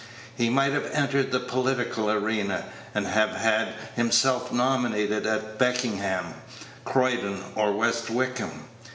He 0.35 0.49
might 0.49 0.71
have 0.71 0.85
entered 0.93 1.25
Page 1.25 1.31
92 1.31 1.31
the 1.33 1.39
political 1.41 2.09
arena, 2.09 2.65
and 2.95 3.05
have 3.05 3.35
had 3.35 3.75
himself 3.95 4.51
nominated 4.51 5.25
for 5.25 5.37
Beckenham, 5.59 6.33
Croydon, 6.85 7.43
or 7.53 7.71
West 7.73 8.09
Wickham. 8.09 8.63